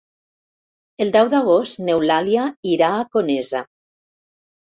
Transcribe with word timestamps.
El 1.05 1.11
deu 1.15 1.29
d'agost 1.33 1.81
n'Eulàlia 1.89 2.47
irà 2.73 2.91
a 2.95 3.05
Conesa. 3.19 3.63